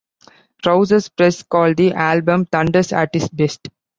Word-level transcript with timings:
Trouser 0.63 0.99
Press 1.15 1.43
called 1.43 1.77
the 1.77 1.93
album 1.93 2.45
Thunders 2.47 2.91
at 2.91 3.13
his 3.13 3.29
best. 3.29 3.67